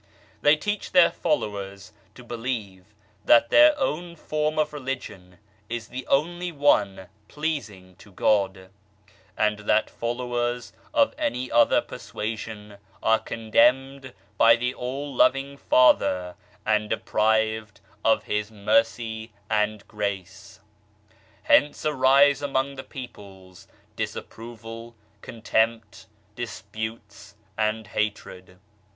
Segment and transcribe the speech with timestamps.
[0.41, 2.85] They teach their followers to believe
[3.23, 5.37] that their own form of Religion
[5.69, 8.71] is the only one pleasing to God,
[9.37, 16.33] and that followers of any other persua sion are condemned by the All Loving Father
[16.65, 20.61] and deprived of His Mercy and Grace.
[21.43, 28.57] Hence arise among the peoples, disapproval, contempt, disputes and hatred.